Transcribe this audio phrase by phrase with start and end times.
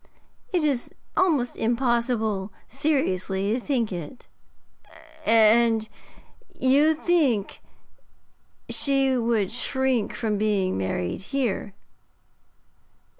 [0.51, 4.27] 'It is almost impossible seriously to think it.'
[5.27, 5.87] 'And
[6.59, 7.61] you think
[8.67, 11.75] she would shrink from being married here?'